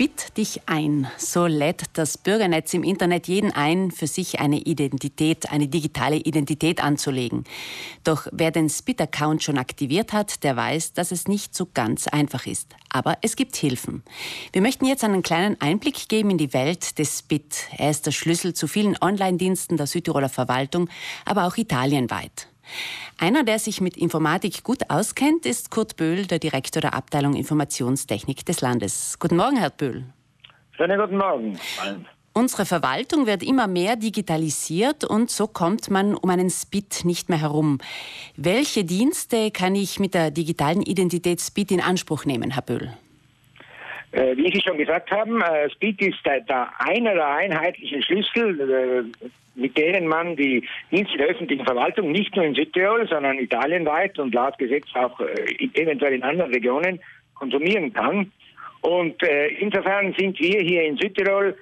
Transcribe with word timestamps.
Spit 0.00 0.38
dich 0.38 0.62
ein. 0.64 1.08
So 1.18 1.44
lädt 1.44 1.82
das 1.92 2.16
Bürgernetz 2.16 2.72
im 2.72 2.84
Internet 2.84 3.28
jeden 3.28 3.52
ein, 3.52 3.90
für 3.90 4.06
sich 4.06 4.40
eine 4.40 4.56
Identität, 4.56 5.52
eine 5.52 5.68
digitale 5.68 6.16
Identität 6.16 6.82
anzulegen. 6.82 7.44
Doch 8.02 8.26
wer 8.32 8.50
den 8.50 8.70
Spit-Account 8.70 9.42
schon 9.42 9.58
aktiviert 9.58 10.14
hat, 10.14 10.42
der 10.42 10.56
weiß, 10.56 10.94
dass 10.94 11.12
es 11.12 11.28
nicht 11.28 11.54
so 11.54 11.68
ganz 11.74 12.08
einfach 12.08 12.46
ist. 12.46 12.74
Aber 12.88 13.18
es 13.20 13.36
gibt 13.36 13.56
Hilfen. 13.56 14.02
Wir 14.54 14.62
möchten 14.62 14.86
jetzt 14.86 15.04
einen 15.04 15.20
kleinen 15.22 15.60
Einblick 15.60 16.08
geben 16.08 16.30
in 16.30 16.38
die 16.38 16.54
Welt 16.54 16.98
des 16.98 17.18
Spit. 17.18 17.68
Er 17.76 17.90
ist 17.90 18.06
der 18.06 18.12
Schlüssel 18.12 18.54
zu 18.54 18.68
vielen 18.68 18.96
Online-Diensten 18.98 19.76
der 19.76 19.86
Südtiroler 19.86 20.30
Verwaltung, 20.30 20.88
aber 21.26 21.46
auch 21.46 21.58
italienweit. 21.58 22.48
Einer, 23.18 23.44
der 23.44 23.58
sich 23.58 23.80
mit 23.80 23.96
Informatik 23.96 24.62
gut 24.62 24.88
auskennt, 24.88 25.46
ist 25.46 25.70
Kurt 25.70 25.96
Böhl, 25.96 26.26
der 26.26 26.38
Direktor 26.38 26.80
der 26.80 26.94
Abteilung 26.94 27.34
Informationstechnik 27.34 28.46
des 28.46 28.60
Landes. 28.60 29.18
Guten 29.18 29.36
Morgen, 29.36 29.56
Herr 29.56 29.70
Böhl. 29.70 30.04
Schönen 30.76 30.98
guten 30.98 31.18
Morgen. 31.18 31.58
Unsere 32.32 32.64
Verwaltung 32.64 33.26
wird 33.26 33.42
immer 33.42 33.66
mehr 33.66 33.96
digitalisiert 33.96 35.04
und 35.04 35.30
so 35.30 35.48
kommt 35.48 35.90
man 35.90 36.14
um 36.14 36.30
einen 36.30 36.48
SPIT 36.48 37.04
nicht 37.04 37.28
mehr 37.28 37.40
herum. 37.40 37.78
Welche 38.36 38.84
Dienste 38.84 39.50
kann 39.50 39.74
ich 39.74 39.98
mit 39.98 40.14
der 40.14 40.30
digitalen 40.30 40.80
Identität 40.80 41.40
SPIT 41.40 41.72
in 41.72 41.80
Anspruch 41.80 42.24
nehmen, 42.24 42.52
Herr 42.52 42.62
Böhl? 42.62 42.96
Äh, 44.12 44.36
wie 44.36 44.52
Sie 44.52 44.60
schon 44.60 44.76
gesagt 44.76 45.10
haben, 45.12 45.40
äh, 45.40 45.70
Speed 45.70 46.02
ist 46.02 46.18
der, 46.24 46.68
einer 46.80 47.14
der 47.14 47.28
einheitlichen 47.28 48.02
Schlüssel, 48.02 48.60
äh, 48.60 49.28
mit 49.54 49.76
denen 49.76 50.08
man 50.08 50.34
die 50.34 50.66
Dienste 50.90 51.16
der 51.18 51.28
öffentlichen 51.28 51.64
Verwaltung 51.64 52.10
nicht 52.10 52.34
nur 52.34 52.44
in 52.44 52.54
Südtirol, 52.54 53.06
sondern 53.08 53.38
italienweit 53.38 54.18
und 54.18 54.34
laut 54.34 54.58
Gesetz 54.58 54.86
auch 54.94 55.20
eventuell 55.74 56.14
in 56.14 56.22
anderen 56.22 56.52
Regionen 56.52 57.00
konsumieren 57.34 57.92
kann. 57.92 58.32
Und 58.80 59.16
insofern 59.58 60.14
sind 60.16 60.38
wir 60.38 60.60
hier 60.60 60.84
in 60.84 60.96
Südtirol 60.96 61.56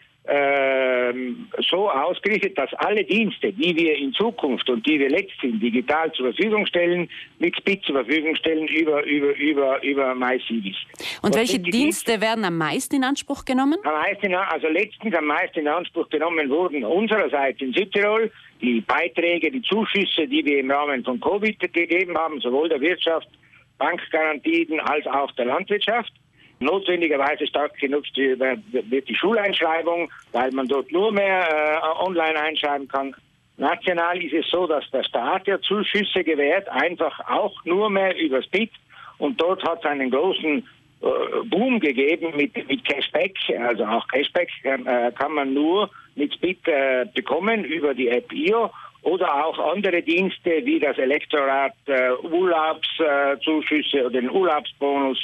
so 1.70 1.90
ausgerichtet, 1.90 2.58
dass 2.58 2.72
alle 2.74 3.02
Dienste, 3.02 3.52
die 3.52 3.74
wir 3.74 3.96
in 3.96 4.12
Zukunft 4.12 4.68
und 4.68 4.86
die 4.86 4.98
wir 4.98 5.08
letztlich 5.08 5.58
digital 5.58 6.12
zur 6.12 6.32
Verfügung 6.32 6.66
stellen, 6.66 7.08
mit 7.38 7.56
Spit 7.56 7.82
zur 7.84 7.94
Verfügung 7.94 8.36
stellen 8.36 8.68
über, 8.68 9.02
über, 9.04 9.34
über, 9.36 9.82
über 9.82 10.14
MyCivis. 10.14 10.76
Und 11.22 11.30
Was 11.30 11.36
welche 11.36 11.58
Dienste, 11.58 11.70
Dienste 11.70 12.20
werden 12.20 12.44
am 12.44 12.58
meisten 12.58 12.96
in 12.96 13.04
Anspruch 13.04 13.44
genommen? 13.44 13.78
Am 13.84 13.94
meisten, 13.94 14.34
also 14.34 14.68
letztens 14.68 15.14
am 15.14 15.26
meisten 15.26 15.60
in 15.60 15.68
Anspruch 15.68 16.08
genommen 16.10 16.50
wurden 16.50 16.84
unsererseits 16.84 17.60
in 17.62 17.72
Südtirol 17.72 18.30
die 18.60 18.80
Beiträge, 18.80 19.50
die 19.50 19.62
Zuschüsse, 19.62 20.26
die 20.26 20.44
wir 20.44 20.60
im 20.60 20.70
Rahmen 20.70 21.04
von 21.04 21.20
Covid 21.20 21.58
gegeben 21.72 22.18
haben, 22.18 22.40
sowohl 22.40 22.68
der 22.68 22.80
Wirtschaft, 22.80 23.28
Bankgarantien 23.78 24.80
als 24.80 25.06
auch 25.06 25.30
der 25.32 25.46
Landwirtschaft. 25.46 26.12
Notwendigerweise 26.60 27.46
stark 27.46 27.76
genutzt 27.78 28.16
wird 28.16 29.08
die 29.08 29.14
Schuleinschreibung, 29.14 30.10
weil 30.32 30.50
man 30.50 30.66
dort 30.66 30.90
nur 30.90 31.12
mehr 31.12 31.40
äh, 31.40 32.04
online 32.04 32.40
einschreiben 32.40 32.88
kann. 32.88 33.14
National 33.58 34.22
ist 34.22 34.32
es 34.32 34.50
so, 34.50 34.66
dass 34.66 34.88
der 34.90 35.04
Staat 35.04 35.46
ja 35.46 35.60
Zuschüsse 35.60 36.24
gewährt, 36.24 36.68
einfach 36.68 37.20
auch 37.28 37.54
nur 37.64 37.90
mehr 37.90 38.16
über 38.16 38.42
SPIT. 38.42 38.70
Und 39.18 39.40
dort 39.40 39.62
hat 39.64 39.80
es 39.80 39.84
einen 39.84 40.10
großen 40.10 40.58
äh, 41.00 41.06
Boom 41.46 41.80
gegeben 41.80 42.36
mit, 42.36 42.56
mit 42.68 42.84
Cashback. 42.84 43.36
Also 43.58 43.84
auch 43.84 44.06
Cashback 44.08 44.48
äh, 44.62 45.12
kann 45.12 45.32
man 45.32 45.54
nur 45.54 45.90
mit 46.14 46.32
SPIT 46.32 46.66
äh, 46.66 47.06
bekommen 47.14 47.64
über 47.64 47.94
die 47.94 48.08
App 48.08 48.32
IO 48.32 48.70
oder 49.02 49.44
auch 49.44 49.58
andere 49.72 50.02
Dienste 50.02 50.64
wie 50.64 50.80
das 50.80 50.98
Elektorat, 50.98 51.74
äh, 51.86 52.10
Urlaubszuschüsse 52.22 54.06
oder 54.06 54.20
den 54.20 54.30
Urlaubsbonus 54.30 55.18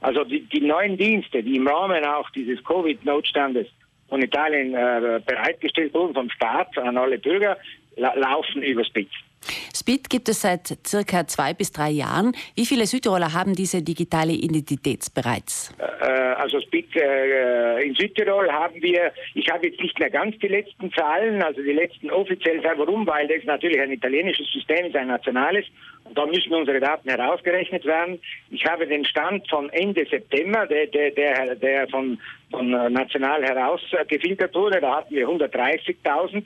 also 0.00 0.24
die, 0.24 0.40
die 0.42 0.60
neuen 0.60 0.96
Dienste, 0.96 1.42
die 1.42 1.56
im 1.56 1.66
Rahmen 1.66 2.04
auch 2.04 2.30
dieses 2.30 2.62
Covid-Notstandes 2.64 3.66
von 4.08 4.22
Italien 4.22 4.74
äh, 4.74 5.20
bereitgestellt 5.24 5.94
wurden 5.94 6.14
vom 6.14 6.30
Staat 6.30 6.76
an 6.78 6.96
alle 6.96 7.18
Bürger, 7.18 7.56
la 7.96 8.14
laufen 8.14 8.62
über 8.62 8.84
Speed 9.74 10.10
gibt 10.10 10.28
es 10.28 10.42
seit 10.42 10.76
circa 10.86 11.26
zwei 11.26 11.54
bis 11.54 11.70
drei 11.72 11.90
Jahren. 11.90 12.32
Wie 12.54 12.66
viele 12.66 12.86
Südtiroler 12.86 13.32
haben 13.32 13.54
diese 13.54 13.82
digitale 13.82 14.32
Identität 14.32 15.06
bereits? 15.14 15.74
Äh, 15.78 16.04
also 16.36 16.60
Speed 16.60 16.94
äh, 16.96 17.82
in 17.82 17.94
Südtirol 17.94 18.50
haben 18.50 18.80
wir, 18.82 19.12
ich 19.34 19.48
habe 19.50 19.66
jetzt 19.66 19.80
nicht 19.80 19.98
mehr 19.98 20.10
ganz 20.10 20.38
die 20.38 20.48
letzten 20.48 20.92
Zahlen, 20.92 21.42
also 21.42 21.62
die 21.62 21.72
letzten 21.72 22.10
offiziellen 22.10 22.62
Zahlen. 22.62 22.78
Warum? 22.78 23.06
Weil 23.06 23.28
das 23.28 23.44
natürlich 23.44 23.80
ein 23.80 23.92
italienisches 23.92 24.46
System 24.52 24.86
ist, 24.86 24.96
ein 24.96 25.08
nationales. 25.08 25.64
Da 26.14 26.24
müssen 26.26 26.54
unsere 26.54 26.80
Daten 26.80 27.08
herausgerechnet 27.08 27.84
werden. 27.84 28.20
Ich 28.50 28.64
habe 28.64 28.86
den 28.86 29.04
Stand 29.04 29.48
von 29.48 29.68
Ende 29.70 30.06
September, 30.06 30.66
der, 30.66 30.86
der, 30.86 31.10
der, 31.10 31.56
der 31.56 31.88
von, 31.88 32.18
von 32.50 32.70
national 32.70 33.42
herausgefiltert 33.42 34.54
wurde. 34.54 34.80
Da 34.80 34.98
hatten 34.98 35.14
wir 35.14 35.28
130.000 35.28 36.44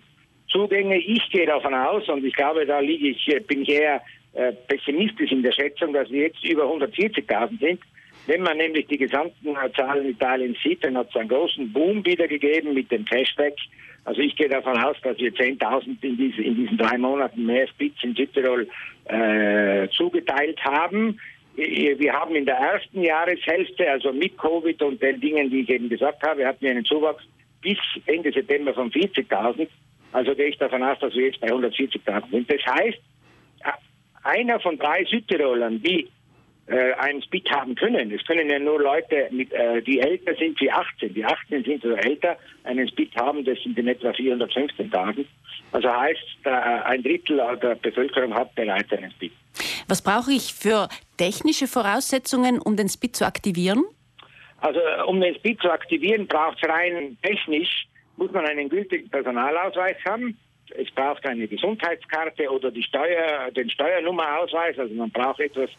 Zugänge. 0.50 0.98
Ich 0.98 1.30
gehe 1.30 1.46
davon 1.46 1.74
aus, 1.74 2.08
und 2.08 2.24
ich 2.24 2.34
glaube, 2.34 2.66
da 2.66 2.80
liege 2.80 3.08
ich, 3.08 3.28
äh, 3.28 3.40
bin 3.40 3.62
ich 3.62 3.70
eher 3.70 4.02
äh, 4.34 4.52
pessimistisch 4.68 5.32
in 5.32 5.42
der 5.42 5.52
Schätzung, 5.52 5.92
dass 5.92 6.10
wir 6.10 6.22
jetzt 6.22 6.44
über 6.44 6.64
140.000 6.64 7.58
sind. 7.58 7.80
Wenn 8.26 8.42
man 8.42 8.58
nämlich 8.58 8.86
die 8.86 8.98
gesamten 8.98 9.56
Zahlen 9.76 10.08
Italiens 10.08 10.58
sieht, 10.62 10.84
dann 10.84 10.96
hat 10.96 11.08
es 11.08 11.16
einen 11.16 11.28
großen 11.28 11.72
Boom 11.72 12.04
wiedergegeben 12.04 12.74
mit 12.74 12.90
dem 12.90 13.04
Cashback. 13.04 13.56
Also 14.04 14.20
ich 14.20 14.36
gehe 14.36 14.48
davon 14.48 14.78
aus, 14.78 14.96
dass 15.02 15.18
wir 15.18 15.32
10.000 15.32 15.96
in, 16.02 16.16
diese, 16.16 16.42
in 16.42 16.56
diesen 16.56 16.78
drei 16.78 16.96
Monaten 16.98 17.46
mehr 17.46 17.66
Spitz 17.68 17.96
in 18.02 18.14
Südtirol 18.14 18.68
äh, 19.06 19.88
zugeteilt 19.90 20.58
haben. 20.64 21.18
Wir 21.56 22.12
haben 22.12 22.34
in 22.34 22.46
der 22.46 22.56
ersten 22.56 23.02
Jahreshälfte, 23.02 23.90
also 23.90 24.12
mit 24.12 24.38
Covid 24.38 24.80
und 24.82 25.02
den 25.02 25.20
Dingen, 25.20 25.50
die 25.50 25.60
ich 25.60 25.68
eben 25.68 25.88
gesagt 25.88 26.22
habe, 26.22 26.46
hatten 26.46 26.64
wir 26.64 26.70
einen 26.70 26.84
Zuwachs 26.84 27.24
bis 27.60 27.78
Ende 28.06 28.32
September 28.32 28.72
von 28.72 28.90
40.000. 28.90 29.66
Also 30.12 30.34
gehe 30.34 30.48
ich 30.48 30.58
davon 30.58 30.82
aus, 30.82 30.98
dass 30.98 31.14
wir 31.14 31.26
jetzt 31.26 31.40
bei 31.40 31.48
140.000 31.48 32.30
sind. 32.30 32.50
Das 32.50 32.60
heißt, 32.66 32.98
einer 34.22 34.60
von 34.60 34.78
drei 34.78 35.04
Südtirolern, 35.04 35.82
die 35.82 36.08
äh, 36.66 36.92
einen 36.94 37.22
Spit 37.22 37.50
haben 37.50 37.74
können, 37.74 38.12
es 38.12 38.24
können 38.26 38.48
ja 38.48 38.58
nur 38.58 38.80
Leute, 38.80 39.28
mit, 39.30 39.52
äh, 39.52 39.82
die 39.82 40.00
älter 40.00 40.34
sind 40.34 40.60
wie 40.60 40.70
18, 40.70 41.14
die 41.14 41.24
18 41.24 41.64
sind 41.64 41.84
oder 41.84 42.04
älter, 42.04 42.36
einen 42.64 42.88
Spit 42.88 43.14
haben, 43.16 43.44
das 43.44 43.58
sind 43.62 43.78
in 43.78 43.88
etwa 43.88 44.10
415.000. 44.10 45.24
Also 45.72 45.88
heißt, 45.88 46.18
äh, 46.44 46.50
ein 46.50 47.02
Drittel 47.02 47.40
der 47.62 47.76
Bevölkerung 47.76 48.34
hat 48.34 48.54
bereits 48.54 48.92
einen 48.92 49.10
Spit. 49.12 49.32
Was 49.88 50.02
brauche 50.02 50.32
ich 50.32 50.52
für 50.54 50.88
technische 51.16 51.66
Voraussetzungen, 51.66 52.60
um 52.60 52.76
den 52.76 52.88
Spit 52.88 53.16
zu 53.16 53.26
aktivieren? 53.26 53.84
Also 54.58 54.80
um 55.06 55.20
den 55.20 55.34
Spit 55.36 55.60
zu 55.60 55.70
aktivieren, 55.70 56.26
braucht 56.26 56.58
es 56.62 56.68
rein 56.68 57.16
technisch 57.22 57.86
muss 58.20 58.30
man 58.32 58.44
einen 58.44 58.68
gültigen 58.68 59.08
Personalausweis 59.08 59.96
haben. 60.04 60.38
Es 60.76 60.90
braucht 60.92 61.26
eine 61.26 61.48
Gesundheitskarte 61.48 62.48
oder 62.50 62.70
die 62.70 62.82
Steuer, 62.82 63.50
den 63.50 63.70
Steuernummerausweis. 63.70 64.78
Also 64.78 64.94
man 64.94 65.10
braucht 65.10 65.40
etwas, 65.40 65.70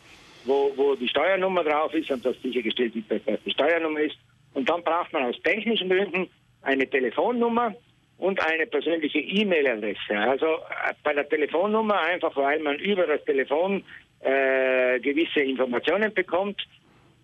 wo, 0.43 0.73
wo 0.75 0.95
die 0.95 1.07
Steuernummer 1.07 1.63
drauf 1.63 1.93
ist 1.93 2.09
und 2.11 2.25
das 2.25 2.41
sichergestellt 2.41 2.95
ist, 2.95 3.09
dass 3.09 3.23
das 3.25 3.39
die 3.45 3.51
Steuernummer 3.51 4.01
ist. 4.01 4.17
Und 4.55 4.67
dann 4.67 4.83
braucht 4.83 5.13
man 5.13 5.25
aus 5.25 5.39
technischen 5.43 5.87
Gründen 5.87 6.27
eine 6.63 6.89
Telefonnummer 6.89 7.75
und 8.17 8.43
eine 8.45 8.65
persönliche 8.65 9.19
E-Mail-Adresse. 9.19 10.17
Also 10.17 10.45
äh, 10.45 10.93
bei 11.03 11.13
der 11.13 11.29
Telefonnummer 11.29 11.99
einfach, 12.01 12.35
weil 12.35 12.59
man 12.59 12.77
über 12.77 13.05
das 13.05 13.23
Telefon 13.23 13.83
äh, 14.19 14.99
gewisse 14.99 15.41
Informationen 15.41 16.13
bekommt, 16.13 16.61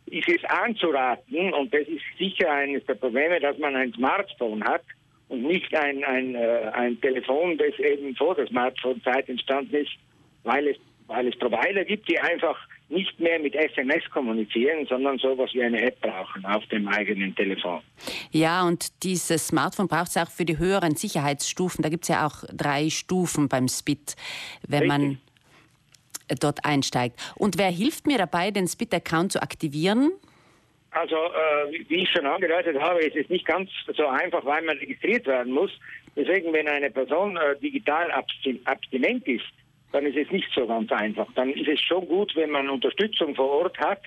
ist 0.06 0.30
es 0.30 0.44
anzuraten, 0.46 1.54
und 1.54 1.74
das 1.74 1.88
ist 1.88 2.04
sicher 2.18 2.50
eines 2.50 2.86
der 2.86 2.96
Probleme, 2.96 3.40
dass 3.42 3.58
man 3.58 3.76
ein 3.76 3.92
Smartphone 3.94 4.64
hat, 4.64 4.84
und 5.30 5.44
nicht 5.44 5.74
ein, 5.76 6.04
ein, 6.04 6.36
äh, 6.36 6.72
ein 6.74 7.00
Telefon, 7.02 7.58
das 7.58 7.78
eben 7.80 8.16
vor 8.16 8.36
der 8.36 8.48
Smartphone-Zeit 8.48 9.30
entstanden 9.30 9.76
ist, 9.76 9.92
weil 10.44 10.68
es, 10.68 10.78
weil 11.08 11.28
es 11.28 11.38
Provider 11.38 11.84
gibt, 11.86 12.10
die 12.10 12.20
einfach 12.20 12.58
nicht 12.90 13.20
mehr 13.20 13.38
mit 13.40 13.54
SMS 13.54 14.10
kommunizieren, 14.12 14.86
sondern 14.88 15.18
sowas 15.18 15.50
wie 15.54 15.62
eine 15.62 15.82
App 15.82 16.00
brauchen 16.00 16.46
auf 16.46 16.66
dem 16.68 16.88
eigenen 16.88 17.36
Telefon. 17.36 17.82
Ja, 18.32 18.66
und 18.66 19.04
dieses 19.04 19.48
Smartphone 19.48 19.90
braucht 19.90 20.08
es 20.08 20.18
auch 20.18 20.30
für 20.30 20.46
die 20.46 20.58
höheren 20.58 20.96
Sicherheitsstufen. 20.96 21.82
Da 21.82 21.90
gibt 21.90 22.04
es 22.06 22.10
ja 22.10 22.26
auch 22.26 22.46
drei 22.54 22.90
Stufen 22.90 23.50
beim 23.50 23.68
SPIT, 23.68 24.16
wenn 24.68 24.90
Richtig. 24.90 25.00
man 25.00 25.22
dort 26.40 26.64
einsteigt. 26.64 27.20
Und 27.36 27.58
wer 27.58 27.70
hilft 27.70 28.08
mir 28.08 28.18
dabei, 28.18 28.52
den 28.52 28.68
SPIT-Account 28.68 29.34
zu 29.34 29.42
aktivieren? 29.42 30.12
Also, 31.00 31.16
äh, 31.16 31.80
wie 31.90 32.04
ich 32.04 32.10
schon 32.10 32.26
angedeutet 32.26 32.80
habe, 32.82 33.02
ist 33.02 33.16
es 33.16 33.30
nicht 33.30 33.46
ganz 33.46 33.70
so 33.96 34.08
einfach, 34.08 34.44
weil 34.46 34.64
man 34.64 34.80
registriert 34.80 35.28
werden 35.28 35.54
muss. 35.54 35.70
Deswegen, 36.16 36.52
wenn 36.54 36.68
eine 36.68 36.90
Person 36.90 37.38
äh, 37.38 37.56
digital 37.62 38.10
abstinent 38.12 39.28
ist, 39.28 39.46
dann 39.92 40.08
ist 40.08 40.18
es 40.18 40.32
nicht 40.32 40.50
so 40.56 40.66
ganz 40.66 40.92
einfach. 40.92 41.28
Dann 41.36 41.52
ist 41.52 41.68
es 41.68 41.80
schon 41.82 42.08
gut, 42.08 42.36
wenn 42.36 42.50
man 42.50 42.68
Unterstützung 42.70 43.36
vor 43.36 43.50
Ort 43.62 43.78
hat. 43.78 44.02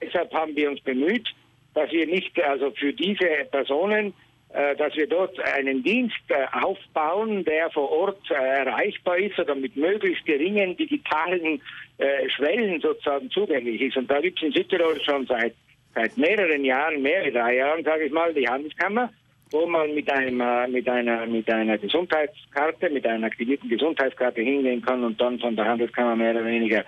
Deshalb 0.00 0.34
haben 0.34 0.56
wir 0.56 0.68
uns 0.68 0.80
bemüht, 0.80 1.28
dass 1.74 1.92
wir 1.92 2.06
nicht, 2.06 2.42
also 2.42 2.72
für 2.72 2.92
diese 2.92 3.46
Personen, 3.52 4.12
äh, 4.52 4.74
dass 4.74 4.96
wir 4.96 5.06
dort 5.06 5.38
einen 5.54 5.84
Dienst 5.84 6.16
äh, 6.26 6.46
aufbauen, 6.60 7.44
der 7.44 7.70
vor 7.70 7.88
Ort 7.88 8.30
äh, 8.32 8.34
erreichbar 8.34 9.18
ist 9.18 9.38
oder 9.38 9.54
mit 9.54 9.76
möglichst 9.76 10.26
geringen 10.26 10.76
digitalen 10.76 11.62
äh, 11.98 12.28
Schwellen 12.30 12.80
sozusagen 12.80 13.30
zugänglich 13.30 13.80
ist. 13.80 13.96
Und 13.96 14.10
da 14.10 14.20
gibt 14.20 14.38
es 14.38 14.48
in 14.48 14.52
Südtirol 14.52 15.00
schon 15.02 15.24
seit 15.26 15.54
seit 15.94 16.16
mehreren 16.16 16.64
Jahren, 16.64 17.02
mehrere 17.02 17.32
drei 17.32 17.56
Jahren, 17.56 17.84
sage 17.84 18.04
ich 18.04 18.12
mal, 18.12 18.32
die 18.32 18.48
Handelskammer, 18.48 19.10
wo 19.50 19.66
man 19.66 19.94
mit, 19.94 20.10
einem, 20.10 20.40
äh, 20.40 20.68
mit, 20.68 20.88
einer, 20.88 21.26
mit 21.26 21.50
einer 21.50 21.78
Gesundheitskarte, 21.78 22.90
mit 22.90 23.06
einer 23.06 23.26
aktivierten 23.26 23.68
Gesundheitskarte 23.68 24.40
hingehen 24.40 24.82
kann 24.82 25.04
und 25.04 25.20
dann 25.20 25.38
von 25.38 25.54
der 25.56 25.66
Handelskammer 25.66 26.16
mehr 26.16 26.32
oder 26.32 26.44
weniger 26.44 26.84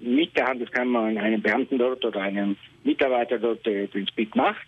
mit 0.00 0.36
der 0.36 0.46
Handelskammer 0.46 1.04
einen 1.04 1.42
Beamten 1.42 1.78
dort 1.78 2.04
oder 2.04 2.20
einem 2.20 2.56
Mitarbeiter 2.84 3.38
dort 3.38 3.66
äh, 3.66 3.86
den 3.88 4.06
Spit 4.06 4.34
macht. 4.36 4.66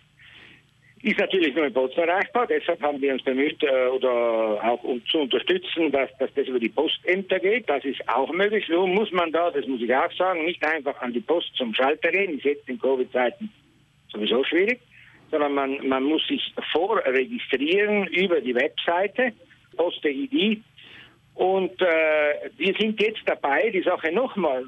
Ist 1.01 1.17
natürlich 1.17 1.55
nur 1.55 1.65
in 1.65 1.73
Bozen 1.73 1.99
erreichbar, 1.99 2.45
deshalb 2.47 2.81
haben 2.81 2.99
wir 2.99 3.13
uns 3.13 3.23
bemüht, 3.23 3.63
äh, 3.63 3.87
oder 3.87 4.59
auch 4.61 4.83
um 4.83 5.01
zu 5.05 5.19
unterstützen, 5.19 5.91
dass, 5.91 6.09
dass 6.17 6.33
das 6.33 6.47
über 6.47 6.59
die 6.59 6.67
Postämter 6.67 7.39
geht. 7.39 7.69
Das 7.69 7.85
ist 7.85 8.01
auch 8.09 8.29
möglich. 8.33 8.67
Nun 8.67 8.95
muss 8.95 9.09
man 9.11 9.31
da, 9.31 9.49
das 9.49 9.65
muss 9.65 9.81
ich 9.81 9.95
auch 9.95 10.11
sagen, 10.11 10.43
nicht 10.43 10.63
einfach 10.65 11.01
an 11.01 11.13
die 11.13 11.21
Post 11.21 11.55
zum 11.55 11.73
Schalter 11.73 12.11
gehen. 12.11 12.37
Ist 12.37 12.43
jetzt 12.43 12.67
in 12.67 12.79
Covid-Zeiten 12.79 13.49
sowieso 14.11 14.43
schwierig, 14.43 14.81
sondern 15.31 15.53
man, 15.53 15.87
man 15.87 16.03
muss 16.03 16.27
sich 16.27 16.53
vorregistrieren 16.73 18.07
über 18.07 18.41
die 18.41 18.55
Webseite, 18.55 19.31
Poste-ID. 19.77 20.61
Und 21.35 21.81
äh, 21.81 22.49
wir 22.57 22.73
sind 22.77 23.01
jetzt 23.01 23.21
dabei, 23.25 23.69
die 23.69 23.83
Sache 23.83 24.11
nochmal 24.11 24.65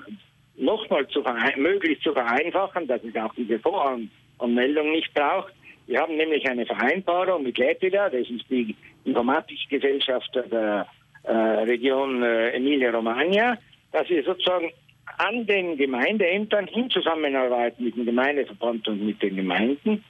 noch 0.56 0.90
mal 0.90 1.06
zu 1.08 1.24
möglichst 1.58 2.04
zu 2.04 2.14
vereinfachen, 2.14 2.88
dass 2.88 3.04
es 3.04 3.16
auch 3.16 3.34
diese 3.36 3.60
Voranmeldung 3.60 4.92
nicht 4.92 5.14
braucht. 5.14 5.54
Wir 5.92 6.00
haben 6.00 6.16
nämlich 6.16 6.50
eine 6.50 6.66
Vereinbarung 6.66 7.44
mit 7.44 7.58
Lepida, 7.58 8.10
das 8.10 8.22
ist 8.30 8.50
die 8.50 8.74
Informatikgesellschaft 9.04 10.34
der 10.50 10.88
äh, 11.24 11.34
Region 11.34 12.24
äh, 12.24 12.52
Emilia-Romagna, 12.52 13.58
dass 13.92 14.08
wir 14.08 14.24
sozusagen 14.24 14.72
an 15.18 15.46
den 15.46 15.76
Gemeindeämtern 15.76 16.68
in 16.68 16.90
Zusammenarbeit 16.90 17.78
mit 17.78 17.98
dem 17.98 18.06
Gemeindeverband 18.06 18.88
und 18.88 19.06
mit 19.06 19.22
den 19.22 19.36
Gemeinden 19.36 20.02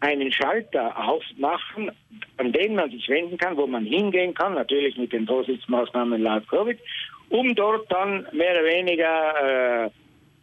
einen 0.00 0.32
Schalter 0.32 0.98
aufmachen, 1.08 1.92
an 2.38 2.52
den 2.52 2.74
man 2.74 2.90
sich 2.90 3.08
wenden 3.08 3.38
kann, 3.38 3.56
wo 3.56 3.68
man 3.68 3.84
hingehen 3.84 4.34
kann, 4.34 4.54
natürlich 4.54 4.96
mit 4.96 5.12
den 5.12 5.24
Vorsichtsmaßnahmen 5.24 6.20
laut 6.20 6.48
Covid, 6.48 6.80
um 7.28 7.54
dort 7.54 7.88
dann 7.92 8.26
mehr 8.32 8.54
oder 8.54 8.64
weniger 8.64 9.84
äh, 9.86 9.90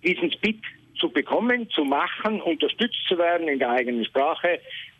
diesen 0.05 0.31
Spit 0.31 0.61
zu 0.99 1.09
bekommen, 1.09 1.69
zu 1.69 1.83
machen, 1.83 2.41
unterstützt 2.41 3.05
zu 3.07 3.17
werden 3.17 3.47
in 3.47 3.59
der 3.59 3.71
eigenen 3.71 4.05
Sprache. 4.05 4.59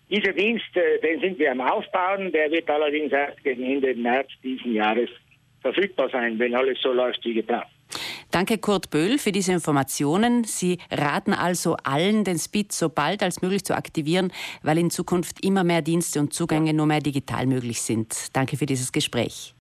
Dieser 0.10 0.34
Dienst, 0.34 0.76
äh, 0.76 1.00
den 1.02 1.20
sind 1.20 1.40
wir 1.40 1.52
am 1.52 1.62
Aufbauen, 1.62 2.32
der 2.32 2.52
wird 2.52 2.70
allerdings 2.70 3.12
erst 3.12 3.44
gegen 3.44 3.64
Ende 3.64 3.96
März 3.96 4.30
diesen 4.44 4.74
Jahres 4.74 5.10
verfügbar 5.62 6.10
sein, 6.10 6.38
wenn 6.38 6.56
alles 6.56 6.80
so 6.82 6.94
läuft 6.94 7.26
wie 7.26 7.34
geplant. 7.34 7.66
Danke 8.32 8.58
Kurt 8.58 8.90
Böhl 8.90 9.18
für 9.18 9.32
diese 9.32 9.54
Informationen. 9.54 10.44
Sie 10.44 10.80
raten 10.92 11.34
also 11.34 11.78
allen, 11.84 12.24
den 12.24 12.38
Speed 12.38 12.72
so 12.72 12.90
bald 12.90 13.24
als 13.24 13.42
möglich 13.42 13.64
zu 13.64 13.76
aktivieren, 13.76 14.32
weil 14.62 14.78
in 14.78 14.90
Zukunft 14.92 15.44
immer 15.44 15.64
mehr 15.64 15.82
Dienste 15.82 16.20
und 16.20 16.34
Zugänge 16.34 16.74
nur 16.74 16.86
mehr 16.86 17.00
digital 17.00 17.46
möglich 17.46 17.82
sind. 17.82 18.36
Danke 18.36 18.58
für 18.58 18.66
dieses 18.66 18.92
Gespräch. 18.92 19.54